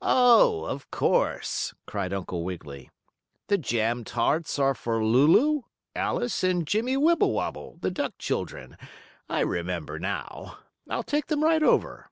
"Oh, 0.00 0.64
of 0.64 0.90
course!" 0.90 1.74
cried 1.84 2.10
Uncle 2.14 2.42
Wiggily. 2.42 2.88
"The 3.48 3.58
jam 3.58 4.04
tarts 4.04 4.58
are 4.58 4.72
for 4.72 5.04
Lulu, 5.04 5.64
Alice 5.94 6.42
and 6.42 6.66
Jimmie 6.66 6.96
Wibblewobble, 6.96 7.76
the 7.82 7.90
duck 7.90 8.16
children. 8.16 8.78
I 9.28 9.40
remember 9.40 9.98
now. 9.98 10.60
I'll 10.88 11.02
take 11.02 11.26
them 11.26 11.44
right 11.44 11.62
over." 11.62 12.10